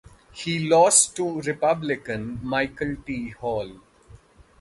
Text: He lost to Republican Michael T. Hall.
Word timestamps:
He 0.33 0.57
lost 0.67 1.15
to 1.17 1.41
Republican 1.41 2.39
Michael 2.41 2.95
T. 3.05 3.29
Hall. 3.29 3.71